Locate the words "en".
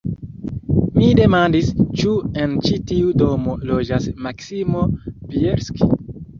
2.45-2.57